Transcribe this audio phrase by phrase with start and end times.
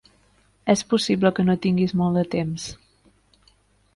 [0.73, 2.65] És possible que no tinguis molt de temps.